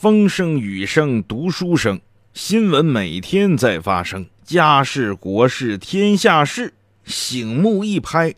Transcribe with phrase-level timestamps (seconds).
[0.00, 2.00] 风声雨声读书声，
[2.32, 8.32] 新闻每天在发生，家事国事天下事，醒目一拍，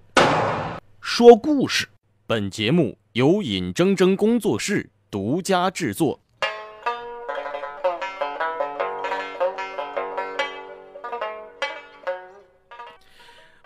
[1.02, 1.86] 说故事。
[2.26, 6.18] 本节目由尹铮铮工作室独家制作。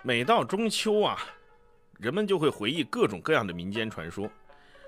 [0.03, 1.17] 每到中秋啊，
[1.97, 4.29] 人们就会回忆各种各样的民间传说。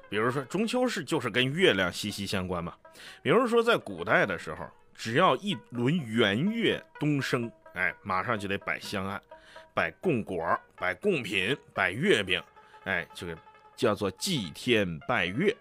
[0.10, 2.74] 比如说，中秋是就是跟月亮息息相关嘛。
[3.22, 9.22] 比如说，在古代的时候，只要一轮圆月东升，哎，马上就得摆香案，
[9.74, 12.42] 摆供果，摆贡品，摆月饼，
[12.86, 13.38] 哎，这个
[13.76, 15.56] 叫做祭天拜月。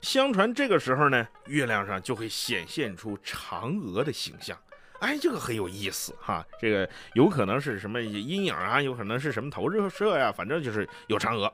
[0.00, 4.56] 相传这个时候呢，月亮上就会显现出嫦娥的形象。
[5.00, 11.52] 哎，这个很有意思哈，这个有可能是什么阴影啊，有可能是什么投射呀，反正就是有嫦娥。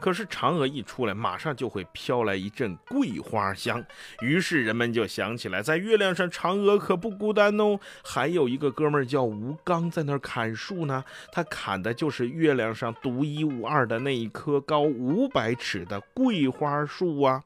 [0.00, 3.84] 可是嫦娥一出来，马上就会飘来一阵桂花香，
[4.20, 17.42] 于是人们就想起来，在月亮上，嫦娥可不孤单哦，还有一个哥们儿叫吴刚在那儿砍树呢，他砍的就是月亮上独一无二的那一棵高五百尺的桂花树啊。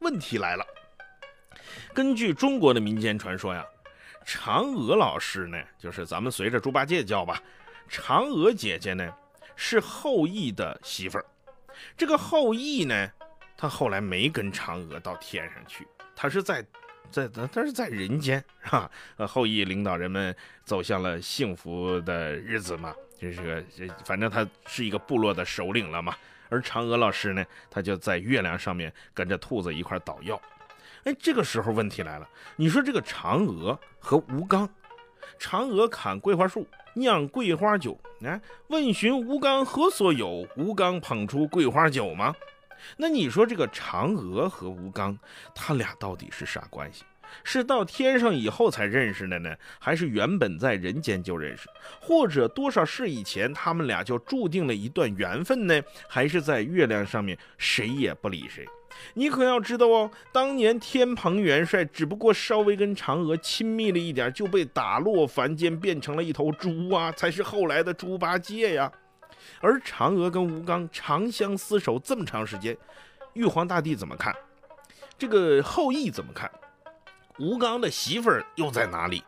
[0.00, 0.66] 问题来了，
[1.94, 3.64] 根据中国的民间传说呀。
[4.28, 7.40] 嫦娥老师呢，就是咱们随着猪八戒叫吧。
[7.88, 9.08] 嫦娥姐姐呢，
[9.54, 11.24] 是后羿的媳妇儿。
[11.96, 13.10] 这个后羿呢，
[13.56, 16.64] 他后来没跟嫦娥到天上去，他是在，
[17.10, 18.90] 在他是在人间哈。
[19.16, 26.14] 呃，后羿领导人们走向了幸福的日子嘛，就是个，反正他是一个部落的首领了嘛。
[26.48, 30.40] 而嫦娥老师呢，他就在月亮上面跟着兔子一块捣药。
[31.04, 34.68] 哎，这个时候问题来了，你说这个嫦娥和吴刚，
[35.38, 40.46] 嫦娥砍桂花树，酿桂花酒，哎，问询吴刚何所有？
[40.56, 42.34] 吴刚捧出桂花酒吗？
[42.96, 45.18] 那你说这个嫦娥和吴刚，
[45.54, 47.04] 他俩到底是啥关系？
[47.42, 51.68] 是到天上以后才认识的呢，还是原本在人间就认识？
[52.00, 55.82] 或者多少世以前他们俩就注定了一段缘分呢？
[56.08, 58.64] 还是在月亮上面谁也不理谁？
[59.14, 68.90] 你可要知道哦，当年天蓬元帅只不过稍微跟嫦娥亲密了一点，就被打落凡间，变成了一头猪啊，才是后来的猪八戒呀。
[69.60, 72.76] 而嫦娥跟吴刚长相厮守这么长时间，
[73.34, 74.34] 玉皇大帝怎么看？
[75.18, 76.50] 这个后羿怎么看？
[77.38, 79.22] 吴刚的媳妇儿又在哪里？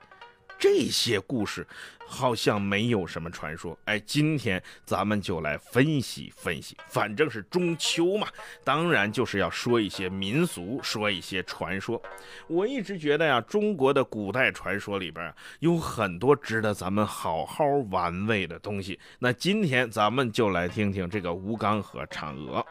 [0.59, 1.65] 这些故事
[2.05, 6.77] 好像没有什么传说，哎，今天咱们就来分析分析。
[6.89, 8.27] 反正是中秋嘛，
[8.65, 12.03] 当然就是要说一些民俗，说一些传说。
[12.49, 18.99] 我一直觉得呀，中国的古代传说里边有很多值得咱们好好玩味的东西。
[19.21, 22.67] 那今天咱们就来听听这个吴刚和嫦娥。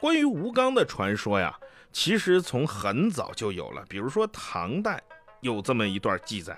[0.00, 1.56] 关于吴刚的传说呀。
[2.00, 5.02] 其实从很早就有了，比如说唐代
[5.40, 6.56] 有这么一段记载，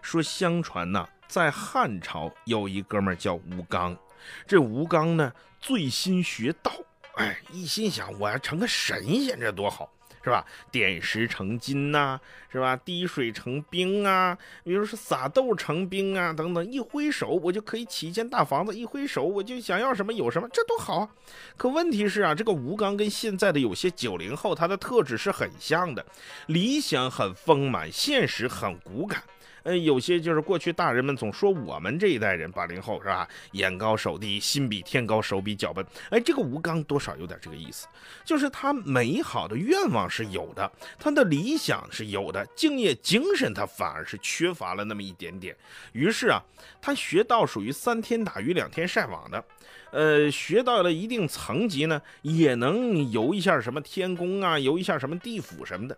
[0.00, 3.98] 说相传呢，在汉朝有一哥们叫吴刚，
[4.46, 6.70] 这吴刚呢醉心学道，
[7.16, 9.90] 哎，一心想我要成个神仙，这多好。
[10.26, 10.44] 是吧？
[10.72, 12.18] 点石成金呐，
[12.50, 12.74] 是吧？
[12.74, 16.68] 滴水成冰啊，比如说撒豆成冰啊，等等。
[16.68, 21.08] 一挥手，我就可以起一间大房子；一挥手，我就想要什么有什么，这多好啊！
[21.56, 26.04] 可问题是啊，这个吴刚跟现在的有些九零后，他的特质是很像的，
[26.46, 29.22] 理想很丰满，现实很骨感。
[29.66, 33.28] 呃，有些就是过去大人们总说我们这一代人八零后是吧？
[33.50, 35.84] 眼高手低，心比天高，手比脚笨。
[36.10, 37.88] 哎，这个吴刚多少有点这个意思，
[38.24, 45.56] 就是他美好的愿望是有的，他的理想是有的，敬业精神他反而是缺乏了那么一点点。
[45.90, 46.40] 于是啊，
[46.80, 49.44] 他学道属于三天打鱼两天晒网的。
[49.92, 55.96] 呃，学到了一定层级呢，也能游一下什么天宫啊，游一下什么地府什么的。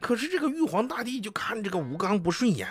[0.00, 2.68] 可是这个玉皇大帝就看这个吴刚不顺眼，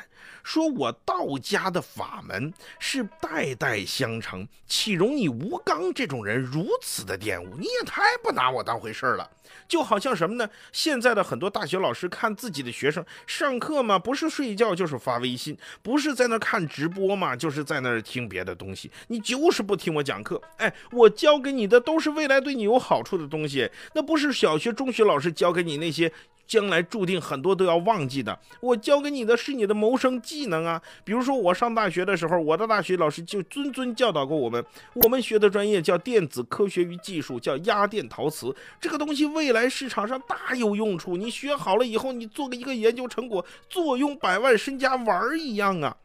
[0.48, 7.58] 说我道家的法门是代代相承，岂容你吴刚这种人如此的玷污？
[7.58, 9.30] 你也太不拿我当回事儿了。
[9.68, 10.50] 就好像什么呢？
[10.72, 18.90] 现在的很多大学老师看自己的学生上课嘛，不是睡觉就是发微信，不是在那看直播嘛，就是在那听别的东西。
[19.08, 26.10] 你就是不听我讲课，哎，我教给你的都是未来对你有好处的东西，那不是小学、中学老师教给你那些。
[26.48, 30.82] 将来注定很多都要忘记的，我教给你的是你的谋生技能啊。
[31.04, 34.64] 比如说我上大学的时候，我的大学老师就谆谆教导过我们，
[34.94, 38.56] 我们学的专业叫电子科学与技术，叫压电陶瓷。
[38.80, 45.96] 这个东西未来市场上大有用处，你学好了以后，你做个一个研究成果，坐拥百万身家玩儿一样啊。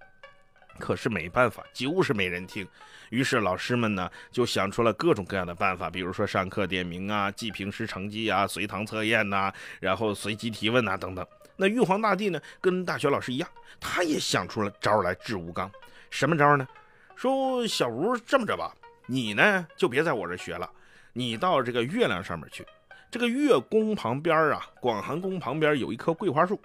[0.79, 2.67] 可是没办法，就是没人听。
[3.13, 11.25] 于是老师们呢就想出了各种各样的办法，比如说上课点名啊、记平时成绩啊、随堂测验呐，然后随机提问呐等等。
[11.57, 13.47] 那玉皇大帝呢，跟大学老师一样，
[13.79, 15.71] 他也想出了招来治吴刚。
[16.09, 16.67] 什么招呢？
[17.15, 18.75] 说小吴这么着吧，
[19.07, 20.69] 你呢就别在我这学了，
[21.13, 22.67] 你到这个月亮上面去。
[23.11, 26.59] 这个月宫旁边啊，广寒宫旁边有一棵桂花树，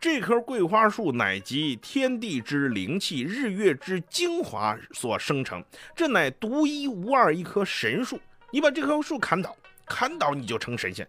[0.00, 5.64] 这棵桂花树乃集天地之灵气、日月之精华所生成，
[5.96, 8.20] 这乃独一无二一棵神树。
[8.50, 9.56] 你把这棵树砍倒，
[9.86, 11.08] 砍倒你就成神仙。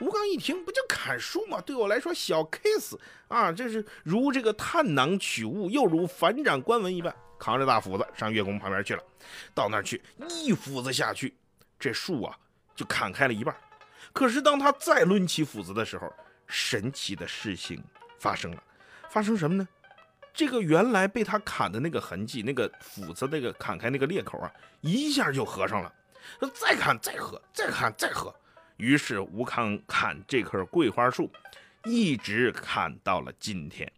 [0.00, 1.60] 吴刚一听，不就砍树吗？
[1.60, 9.02] 对我来说小 case 啊，这是如这个探囊取物，又如反掌观文一般，扛着大斧子上月宫旁边去了。
[9.54, 11.34] 到那儿去，一斧子下去，
[11.80, 12.36] 这树啊
[12.76, 13.56] 就砍开了一半。
[14.12, 16.12] 可是当他再抡起斧子的时候，
[16.46, 17.82] 神奇的事情
[18.18, 18.62] 发生了。
[19.10, 19.68] 发生什么呢？
[20.34, 24.50] 这个原来被他砍的那个痕迹，那个斧子那个砍开那个裂口啊，
[24.80, 25.94] 一下就合上了。
[26.54, 28.34] 再砍再合，再砍再合。
[28.78, 31.30] 于是吴刚砍这棵桂花树，
[31.84, 33.92] 一直砍到了今天。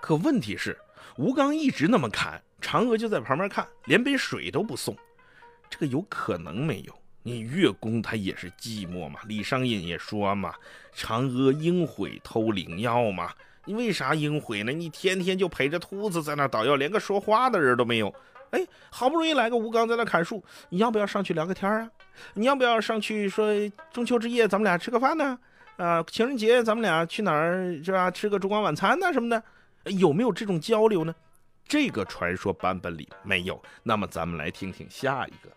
[0.00, 0.78] 可问题是，
[1.16, 4.96] 吴刚一直那么砍，嫦娥就在旁边看，连杯水都不送。
[5.68, 6.96] 这个有可能没有？
[7.26, 9.18] 你月宫他也是寂寞嘛？
[9.26, 10.54] 李商隐也说嘛，
[10.94, 13.32] 嫦娥应悔偷灵药嘛。
[13.64, 14.70] 你为啥应悔呢？
[14.70, 18.14] 你天天就陪着兔子在那捣药，连个说话的人都没有。
[18.50, 18.60] 哎，
[18.90, 21.90] 好不容易来个吴刚在那砍树，你要不要上去聊个天啊？
[22.34, 23.50] 你要不要上去说
[23.90, 25.38] 中秋之夜咱们俩吃个饭呢？
[25.78, 28.10] 啊，情人节咱们俩去哪儿是吧？
[28.10, 29.42] 吃个烛光晚餐呢什么的？
[29.92, 31.14] 有没有这种交流呢？
[31.66, 33.60] 这个传说版本里没有。
[33.82, 35.50] 那么咱们来听听下一个。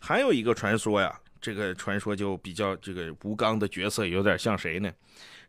[0.00, 4.90] 还有一个传说呀，这个传说就比较这个吴刚的角色有点像谁呢？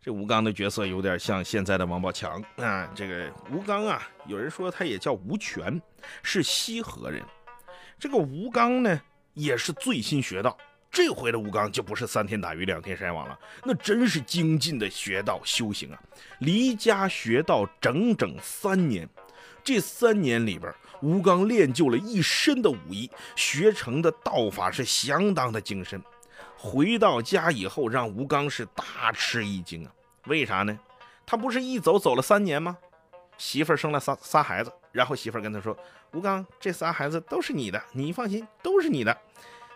[0.04, 2.92] 这吴刚的角色有点像现在的王宝强啊。
[2.94, 5.82] 这个吴刚啊，有人说他也叫吴权，
[6.22, 7.24] 是西河人。
[7.98, 9.02] 这个吴刚呢，
[9.34, 10.58] 也是最新学道。
[10.92, 16.04] 这回的吴刚就不是三天打鱼两天晒网了，那真是精进的学道修行啊！
[16.40, 19.08] 离家学道整整三年，
[19.64, 20.74] 这三年里边。
[21.02, 26.00] 吴刚练就了一身的武艺，学成的道法是相当的精深。
[26.56, 29.92] 回到家以后，让吴刚是大吃一惊啊！
[30.28, 30.80] 为啥呢？
[31.26, 32.78] 他不是一走走了三年吗？
[33.40, 35.76] 媳妇生了仨仨孩子，然后媳妇跟他说
[36.14, 39.18] ：“吴刚，这仨孩子都是你的，你放心，都是你的。”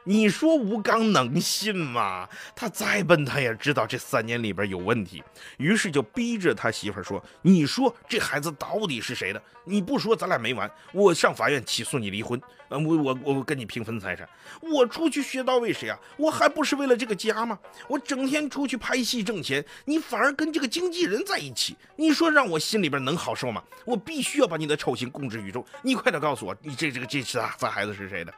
[0.08, 2.30] 你说吴刚能信吗？
[2.56, 5.24] 他再笨，他也知道这三年里边有问题，
[5.58, 9.42] 于是就逼着他媳妇说：“你说这孩子到底是谁的？
[9.64, 10.70] 你不说，咱俩没完。
[10.94, 14.30] 我上法院起诉你离婚，呃，我我我跟你平分财产。
[14.62, 15.98] 我出去学到为谁啊？
[16.18, 17.58] 我还不是为了这个家吗？
[17.88, 23.64] 我整天出去拍戏挣钱，你反而跟这个经纪人在一起，你说让我心里边能好受吗？
[23.86, 25.66] 我必须要把你的丑行公之于众。
[25.82, 28.32] 你快点告诉我，你这这个这仨仨孩子是谁的？”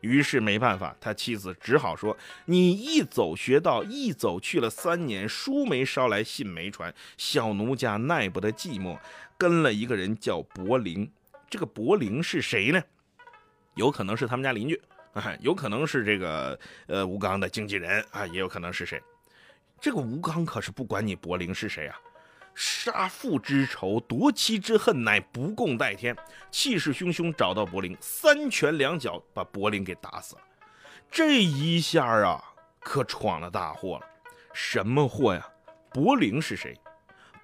[0.00, 2.16] 于是没办法，他妻子只好说
[2.46, 8.98] ：“你一走学道，一走去了三年，书没捎来，信没传，小奴家耐不得寂寞，
[9.38, 11.10] 跟了一个人叫柏林。
[11.48, 12.82] 这个柏林是谁呢？
[13.74, 14.80] 有可能是他们家邻居
[15.12, 19.00] 啊，有可能是这个呃吴刚的经纪人啊，也有可能是谁。
[19.80, 21.96] 这个吴刚可是不管你柏林是谁啊。”
[22.54, 26.16] 杀父之仇，夺妻之恨，乃不共戴天。
[26.50, 30.42] 气势汹汹找到柏林，三拳两脚把柏林给打死了。
[31.10, 32.42] 这一下啊，
[32.78, 34.06] 可闯了大祸了。
[34.52, 35.48] 什么祸呀？
[35.92, 36.78] 柏林是谁？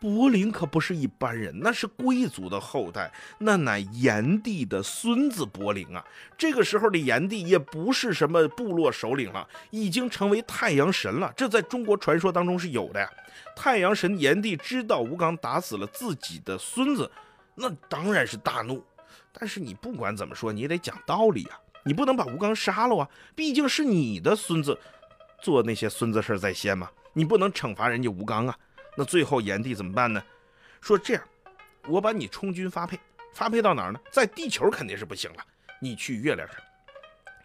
[0.06, 6.04] 柏林可不是一般人，那是贵族的后代，那乃炎帝的孙子柏林啊。
[6.38, 11.32] 这个时候的炎帝也不是什么部落首领了，已经成为太阳神了。
[11.36, 13.10] 这在中国传说当中是有的呀。
[13.56, 17.10] 太阳神炎帝知道吴刚打死了自己的孙子，
[17.56, 18.84] 那当然是大怒。
[19.32, 24.78] 但是你不管怎么说，你也得讲道理啊，你不能把吴刚杀了啊，毕竟是你的孙子
[25.42, 28.56] 做那些孙子事在先嘛，你不能惩罚人家吴刚啊。
[28.96, 30.22] 那最后炎帝怎么办呢？
[30.80, 31.22] 说这样，
[31.86, 32.98] 我把你充军发配，
[33.32, 34.00] 发配到哪儿呢？
[34.10, 35.44] 在地球肯定是不行了，
[35.80, 36.56] 你去月亮上，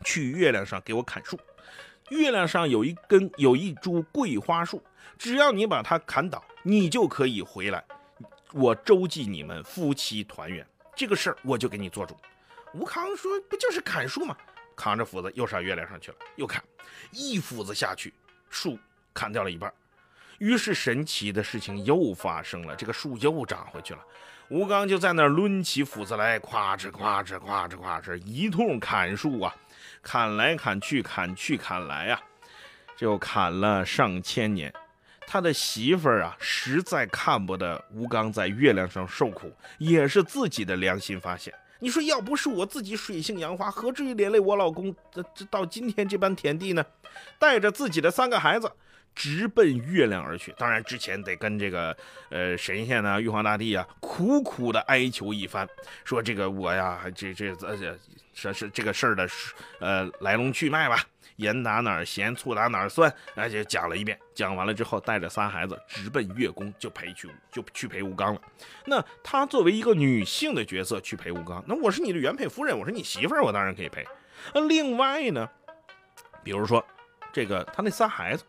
[0.05, 1.39] 去月亮上给我砍树。
[2.09, 4.83] 月亮上有一根有一株桂花树，
[5.17, 7.83] 只要你把它砍倒，你就可以回来。
[8.53, 10.65] 我周济你们夫妻团圆，
[10.95, 12.15] 这个事儿我就给你做主。
[12.73, 14.35] 吴康说：“不就是砍树吗？”
[14.75, 16.63] 扛着斧子又上月亮上去了，又砍，
[17.11, 18.13] 一斧子下去，
[18.49, 18.77] 树
[19.13, 19.73] 砍掉了一半。
[20.41, 23.99] 于是神奇的事情又发生了，这个树又长回去了。
[24.49, 29.55] 吴刚就在那抡起斧子来，夸哧夸哧夸哧夸哧，一通砍树啊，
[30.01, 32.19] 砍来砍去，砍去砍来啊，
[32.97, 34.73] 就砍了上千年。
[35.27, 41.53] 他的媳妇儿啊，实在看不得吴刚在月亮上受苦，也是自己的良心发现。
[41.77, 46.83] 你说要不是我自己水性杨花，何至于连累我老公这这到今天这般田地呢？
[47.37, 48.71] 带着自己的三个孩子，
[49.15, 50.53] 直奔月亮而去。
[50.57, 51.95] 当然之前得跟这个
[52.29, 55.67] 呃神仙呢，玉皇大帝啊，苦苦的哀求一番，
[56.03, 57.97] 说这个我呀，这这这
[58.33, 59.27] 这是这个事儿的
[59.79, 61.03] 呃来龙去脉吧。
[61.37, 64.19] 盐打哪儿咸，醋打哪儿酸，而且讲了一遍。
[64.35, 68.41] 讲完了之后，带着仨孩子直奔月宫，就陪去就去陪吴刚了。
[68.85, 74.05] 那他作为一个女性的角色去陪吴刚，那我是你的原配夫人，我是你媳妇儿，我当然可以陪。
[74.53, 75.49] 那另外呢，
[76.43, 76.85] 比如说
[77.33, 78.43] 这个他那仨孩子，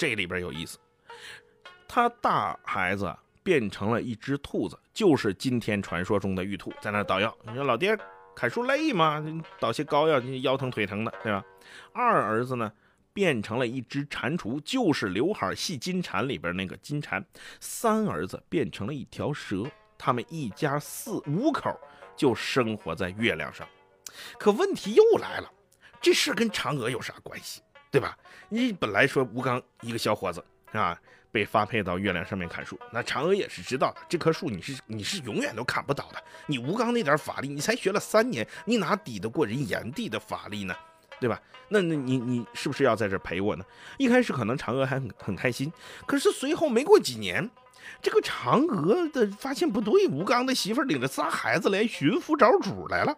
[0.00, 0.78] 这里边有意思。
[1.86, 7.36] 他大孩子变成了一只兔子，就是今天传说中的玉兔，在那捣药。
[7.46, 7.94] 你说老爹。
[8.34, 9.22] 砍树累吗？
[9.58, 11.44] 捣些膏药，腰疼腿疼的，对吧？
[11.92, 12.72] 二儿子呢，
[13.12, 17.22] 变成了一只蟾蜍，就是刘海戏金蝉里边那个金蝉。
[17.58, 19.64] 三儿子变成了一条蛇，
[19.98, 21.78] 他们一家四五口
[22.16, 23.68] 就生活在月亮上。
[24.38, 25.52] 可问题又来了，
[26.00, 27.60] 这事跟嫦娥有啥关系？
[27.90, 28.16] 对吧？
[28.48, 30.98] 你本来说吴刚一个小伙子啊。
[31.32, 36.20] 被发配到月亮上面砍树，那嫦娥也是知道的，这棵树你是你是永远都砍不倒的。
[36.48, 40.74] 你吴刚那点法力，你才学了三年，你哪抵得过人炎帝的法力呢？
[41.20, 41.40] 对吧？
[41.68, 43.64] 那那你你是不是要在这陪我呢？
[43.96, 45.72] 一开始可能嫦娥还很很开心，
[46.04, 47.48] 可是随后没过几年，
[48.02, 53.16] 这个嫦娥的发现不对，吴刚的媳妇领着仨孩子来寻夫找主来了。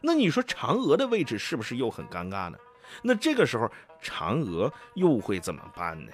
[0.00, 2.56] 那你说嫦娥的位置是不是又很尴尬呢？
[3.02, 3.70] 那这个时候
[4.02, 6.12] 嫦娥又会怎么办呢？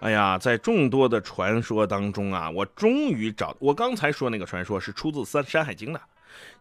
[0.00, 6.00] 哎呀，在众多的传说当中啊，我终于找我刚才说那个传说是出自《三山海经》的，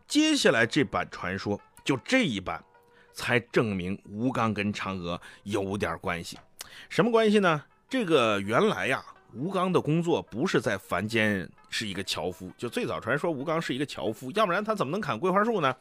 [0.08, 2.64] 接下来这版传说就这一版，
[3.12, 6.40] 才证明吴刚跟嫦娥有点关系。
[6.88, 7.62] 什么关系呢？
[7.90, 15.76] 这个原来呀，吴刚的工作不是在凡间是一个樵夫，就最早传说吴刚是一个樵夫，要不然他怎么能砍桂花树呢？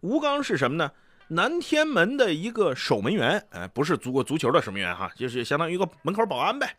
[0.00, 0.90] 吴刚是什么呢？
[1.28, 6.74] 南天门的一个守门员，哎，不是足过足球的守门员哈，就是相当于一个门口保安呗。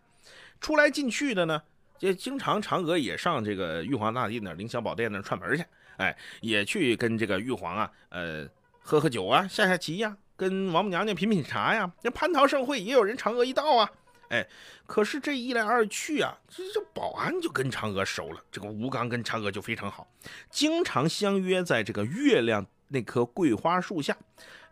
[0.59, 1.61] 出来进去的呢，
[1.99, 5.63] 就经常嫦娥也上这个玉皇大帝那凌霄宝殿那串门去，
[5.97, 8.47] 哎，也去跟这个玉皇啊，呃，
[8.81, 11.91] 喝喝酒啊，下下棋呀，跟王母娘娘品品茶呀。
[12.01, 13.91] 那蟠桃盛会也有人嫦娥一道啊，
[14.29, 14.47] 哎，
[14.85, 20.07] 可是这一来二去啊，这这保安就跟嫦娥熟了，这个吴刚跟嫦娥就非常好，
[20.49, 24.15] 经常相约在这个月亮那棵桂花树下，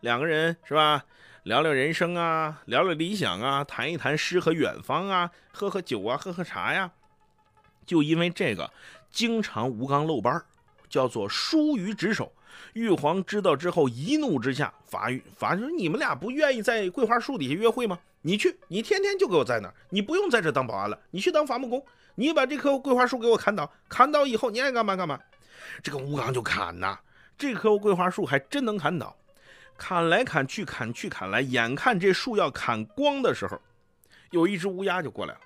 [0.00, 1.04] 两个人是吧？
[1.44, 6.90] 聊聊人生啊，聊聊理想啊，谈一谈诗和远方啊，喝喝酒啊，喝喝茶呀。
[7.86, 8.70] 就因为这个，
[9.10, 10.44] 经常吴刚漏班
[10.90, 12.32] 叫做疏于职守。
[12.74, 17.98] 玉皇知道之后，一怒之下罚玉罚说：“你们俩不愿意在桂花树底下约会吗？
[18.22, 21.84] 你去，你天天就给我在那儿，你不用在这当保安了，你去当伐木工，
[22.16, 25.18] 你把这棵桂花树给我砍倒，砍倒以后你爱干嘛干嘛。”
[25.82, 26.98] 这个吴刚就砍呐，
[27.36, 29.16] 这棵桂花树还真能砍倒。
[29.76, 33.60] 砍来砍去，砍去砍来，眼看这树要砍光的时候，
[34.30, 35.40] 有一只乌鸦就过来了，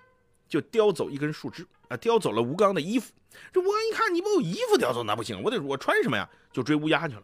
[0.49, 3.12] 就叼走一根树枝啊，叼走了吴刚的衣服。
[3.52, 6.26] 这吴刚一看，你把我衣服叼走，那不行，我得我穿什么呀？
[6.50, 7.23] 就追乌鸦去了。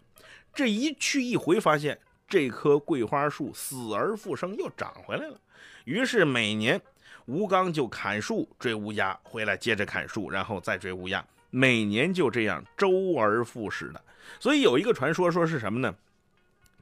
[0.55, 5.41] 这一去一回，发现这棵桂花树死而复生，又长回来了。
[5.85, 6.79] 于是每年
[7.25, 14.05] 吴刚就砍树追乌鸦，回来接着砍树，然后再追乌鸦，每年就这样周而复始的。
[14.39, 15.95] 所以有一个传说，说是什么呢？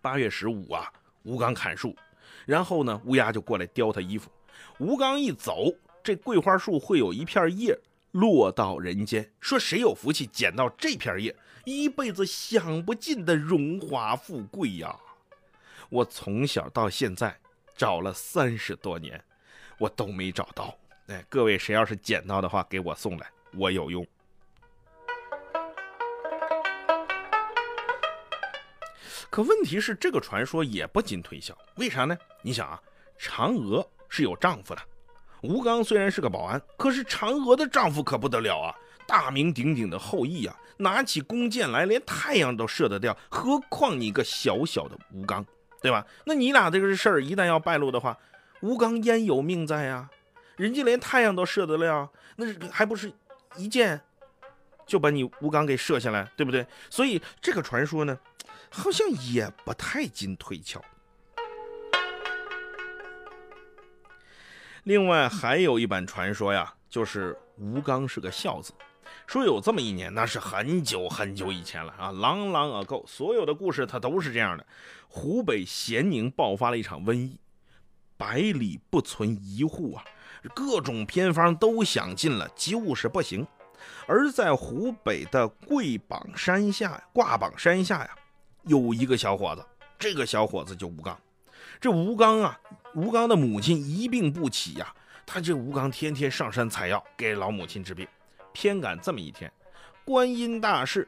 [0.03, 1.95] 八月十五啊，吴刚砍树，
[2.45, 4.29] 然后呢，乌鸦就过来叼他衣服。
[4.79, 5.73] 吴刚一走，
[6.03, 7.79] 这桂花树会有一片叶
[8.11, 14.97] 落到人间，说谁有福气捡到这片叶，一辈子享不尽的荣华富贵呀！
[15.89, 17.39] 我从小到现在
[17.77, 19.23] 找了三十多年，
[19.79, 20.77] 我都没找到。
[21.09, 24.07] 哎，各位谁要是捡到的话，给我送来，我有用。
[29.31, 32.17] 可问题是，这个传说也不禁推销，为啥呢？
[32.43, 32.81] 你想啊，
[33.19, 34.81] 嫦娥是有丈夫的，
[35.43, 38.75] 吴刚虽然是个保安，可是嫦娥的丈夫可不得了啊，
[39.07, 45.45] 大名鼎鼎的后羿啊，拿起弓箭来连太阳都射得掉，何况你一个小小的吴刚，
[45.81, 46.07] 对吧？
[46.25, 48.19] 那你俩这个事儿一旦要败露的话，
[48.61, 50.09] 吴刚焉有命在呀？
[50.57, 53.13] 人家连太阳都射得了，那还不是
[53.57, 54.01] 一箭
[54.87, 56.67] 就把你吴刚给射下来，对不对？
[56.89, 58.19] 所以这个传说呢？
[58.69, 60.83] 好像也不太经推敲。
[64.83, 68.73] 另外还有一版传说呀，就是吴刚是个孝子。
[69.27, 73.05] 说有这么一年，那是很久很久以前了啊，long long ago。
[73.07, 74.65] 所有的故事它都是这样的：
[75.09, 77.37] 湖北咸宁爆发了一场瘟疫，
[78.17, 80.05] 百里不存一户啊，
[80.55, 83.45] 各种偏方都想尽了，就是不行。
[84.07, 88.11] 而在湖北的贵榜山下挂榜山下呀，
[88.63, 89.67] 有一个小伙子，
[89.99, 91.19] 这个小伙子就吴刚。
[91.81, 92.59] 这吴刚啊，
[92.95, 94.95] 吴刚的母亲一病不起呀，
[95.27, 98.07] 他这吴刚天天上山采药给老母亲治病。
[98.57, 99.53] 偏赶这么一天，
[100.03, 101.07] 观音大士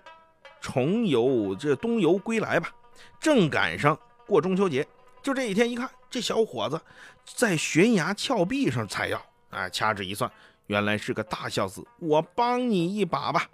[0.60, 2.70] 重游这东游归来吧，
[3.18, 4.86] 正赶上过中秋节。
[5.22, 6.78] 就这一天，一看这小伙子
[7.24, 10.30] 在悬崖峭壁上采药，啊，掐指一算，
[10.66, 11.82] 原来是个大孝子。
[12.00, 13.46] 我帮你一把吧，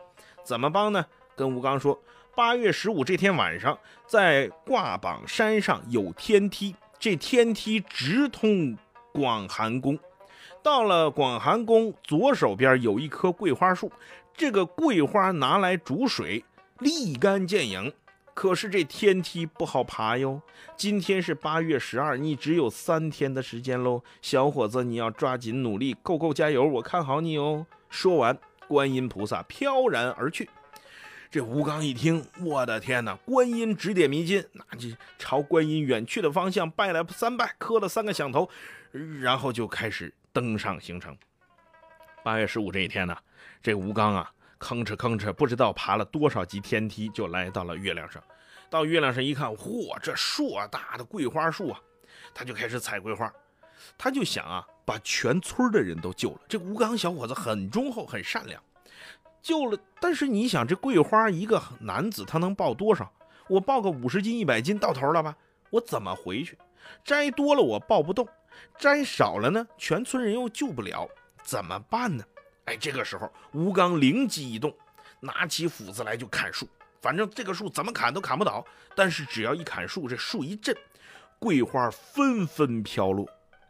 [0.42, 1.06] 怎么帮呢？
[1.36, 1.96] 跟吴刚说，
[2.34, 8.76] 八月十五这天晚上，在挂榜山上有天梯，这天梯直通
[9.12, 9.96] 广寒宫。
[10.62, 13.90] 到了广寒宫左手边有一棵桂花树，
[14.36, 16.44] 这个桂花拿来煮水，
[16.78, 17.92] 立竿见影。
[18.32, 20.42] 可是这天梯不好爬哟。
[20.76, 27.64] 今天是八月十二，你只有三天的时间喽，小伙子，你要抓紧努力，够够加油，我看好你哦。
[27.88, 28.36] 说完，
[28.66, 30.50] 观音菩萨飘然而去。
[31.30, 33.14] 这吴刚一听，我的天哪！
[33.24, 38.48] 观音指点迷津，那就朝观音远去的方向拜了三拜，磕了三个响头，
[39.20, 40.12] 然后就开始。
[40.34, 41.16] 登上行程。
[42.24, 43.16] 八月十五这一天呢，
[43.62, 48.20] 这吴刚啊，吭哧吭哧，不知道爬了多少级天梯，就来到了月亮上。
[48.68, 51.80] 到月亮上一看，嚯，这硕大的桂花树啊！
[52.34, 53.32] 他就开始采桂花。
[53.96, 56.40] 他就想啊，把全村的人都救了。
[56.48, 58.60] 这吴刚小伙子很忠厚，很善良，
[59.40, 59.78] 救了。
[60.00, 63.12] 但是你想，这桂花一个男子他能抱多少？
[63.48, 65.36] 我抱个五十斤、一百斤到头了吧？
[65.70, 66.58] 我怎么回去？
[67.04, 68.28] 摘多了我抱不动。
[68.78, 71.08] 摘少了呢，全村人又救不了，
[71.42, 72.24] 怎么办呢？
[72.66, 74.74] 哎，这个时候吴刚灵机一动，
[75.20, 76.68] 拿起斧子来就砍树。
[77.02, 78.64] 反正这个树怎么砍都砍不倒，
[78.94, 80.74] 但是只要一砍树，这树一震，
[81.38, 83.28] 桂花纷纷飘落，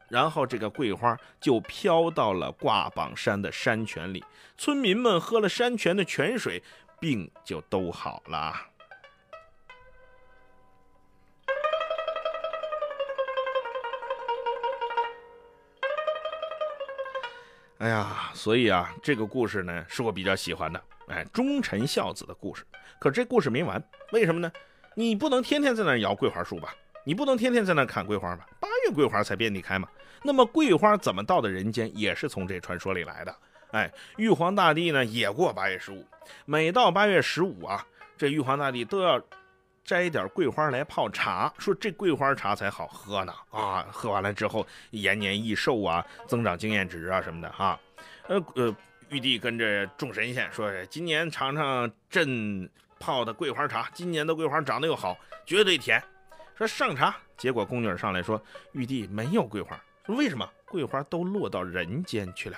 [0.08, 4.22] 然后这个桂花就飘到了挂榜山的山泉里。
[4.56, 6.62] 村民们喝了山泉的泉水，
[7.00, 8.54] 病就都好了。
[17.84, 22.64] 哎呀，所以啊，这个故事呢是我比较喜欢的，哎，忠臣孝子的故事。
[22.98, 23.78] 可这故事没完，
[24.12, 24.50] 为什么呢？
[24.94, 26.74] 你不能天天在那摇桂花树吧？
[27.04, 28.46] 你不能天天在那砍桂花吧？
[28.58, 29.86] 八月桂花才遍地开嘛。
[30.22, 33.36] 那么桂花怎么到的人间，也是从这传说里来的。
[33.72, 36.06] 哎，玉皇大帝呢也过八月十五，
[36.46, 39.22] 每到八月十五啊，这玉皇大帝都要。
[39.84, 43.86] 摘一点桂花来泡茶，说这桂花茶才好喝呢啊！
[43.92, 47.78] 喝完了之后延年益寿啊，增长经验值啊什么的哈。
[48.26, 48.74] 呃呃，
[49.10, 52.68] 玉帝跟着众神仙说，今年尝尝朕
[52.98, 56.02] 泡的桂花茶，今年的桂花长得又好，绝对甜。
[56.56, 58.42] 说上茶，结果宫女上来说，
[58.72, 59.78] 玉帝没有桂花。
[60.06, 60.48] 说为什么？
[60.66, 62.56] 桂花都落到人间去了。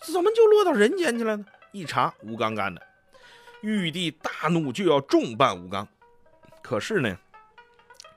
[0.00, 1.44] 怎么就落到人间去了呢？
[1.72, 2.80] 一查，吴刚干的。
[3.62, 5.86] 玉帝大怒，就要重办吴刚。
[6.62, 7.18] 可是呢，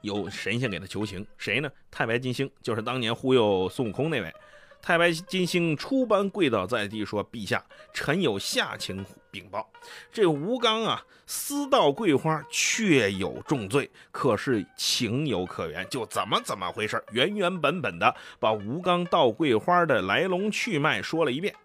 [0.02, 1.70] 有神仙给他求情，谁呢？
[1.90, 4.34] 太白金星，就是当年忽悠孙悟空那位。
[4.82, 9.68] 太白金星出班跪倒在地，说：“陛下，臣有下情禀报。
[10.12, 13.90] 这吴刚啊，私盗桂花，确有重罪。
[14.12, 21.56] 可是情有可原，就怎么怎么回事，原原本本的把吴刚盗桂花的来龙去脉说了一遍。”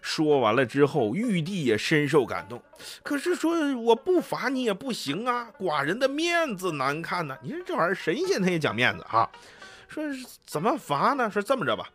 [0.00, 2.62] 说完了之后，玉帝也深受感动。
[3.02, 7.36] 可是说我不罚你也不行啊，寡人的面子难看呢。
[7.42, 9.28] 你说这玩意儿，神仙他也讲面子啊。
[9.88, 10.02] 说
[10.44, 11.30] 怎么罚呢？
[11.30, 11.88] 说这么着吧，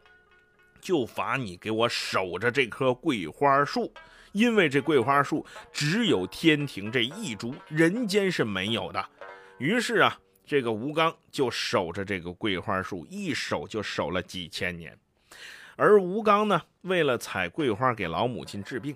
[0.80, 3.94] 就罚你给我守着这棵桂花树，
[4.32, 9.06] 因为这桂花树只有天庭这一株，人间是没有的。
[9.58, 14.98] 于是啊，这个吴刚就守着这个桂花树，一守就守了几千年。
[15.76, 18.96] 而吴刚呢，为了采桂花给老母亲治病，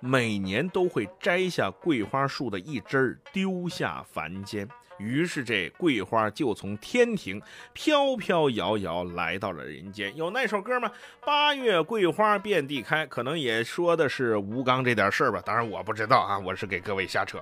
[0.00, 4.68] 每年都会摘下桂花树的一枝儿丢下凡间。
[4.98, 7.40] 于是这桂花就从天庭
[7.72, 10.14] 飘飘摇摇来到了人间。
[10.16, 10.90] 有那首歌吗？
[11.24, 15.40] 八月桂花遍地开，可能也说的是吴刚这点事儿吧。
[15.46, 17.38] 当然我不知道啊，我是给各位瞎扯。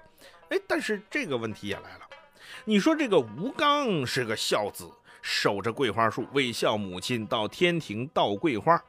[0.51, 2.01] 哎，但是这个问题也来了，
[2.67, 4.87] 你说这个吴刚是个孝子。
[5.29, 8.81] 守着桂花树，为孝母亲到天庭盗桂花。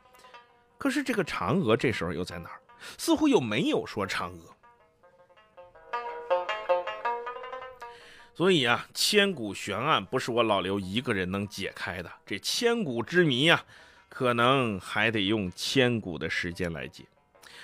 [0.78, 2.62] 可是这个嫦娥这时候又在哪儿？
[2.95, 4.56] 似乎又没有说嫦娥。
[8.36, 12.12] 所以啊，千古悬案不是我老刘一个人能解开的。
[12.23, 13.65] 这千古之谜呀，
[14.08, 17.04] 可能还得用千古的时间来解。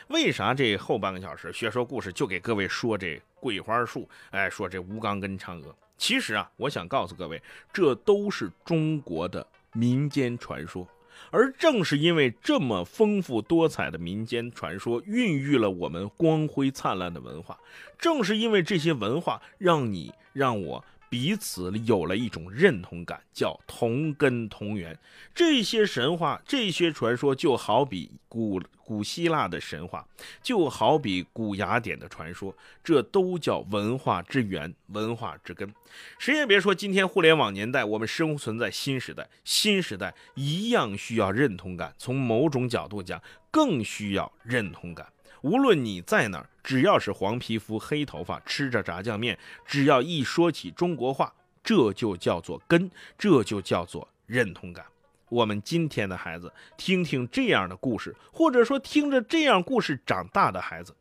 [0.07, 5.75] 为啥这后半个小时学说故事就给各位说这桂花树，哎，说这吴刚跟嫦娥？
[5.97, 10.87] 其实啊，我想告诉各位，这都是中国的民间传说。
[11.29, 17.57] 而正是因为这么丰富多彩的民间传说，孕育了我们光辉灿烂的文化。
[17.97, 20.83] 正是因为这些文化，让你让我。
[21.13, 24.97] 彼此有了一种认同感，叫同根同源。
[25.35, 30.03] 这些神话、这些传说，就好比古古希腊的神话，
[30.41, 35.71] 就好比古雅典的传说，这都叫文化之源、文化之根。
[36.17, 41.93] 谁也别说，今天互联网年代，我们生存在新时代，新时代一样需要认同感。
[41.99, 43.21] 从某种角度讲，
[43.51, 45.12] 更需要认同感。
[45.43, 54.85] 无论你在哪儿，只要是黄皮肤、黑头发，吃着炸酱面，只要一说起中国话，这就叫做根，这就叫做认同感。
[55.27, 60.95] 我们今天的孩子听听这样的故事，或者说听着这样故事长大的孩子，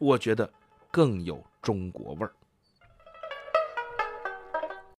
[0.00, 0.52] 我觉得
[0.90, 2.32] 更有中国味儿。